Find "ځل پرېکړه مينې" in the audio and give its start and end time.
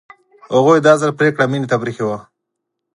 1.01-1.67